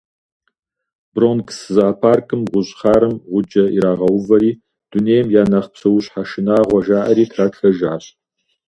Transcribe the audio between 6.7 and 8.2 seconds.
жаӏэри тратхэжащ.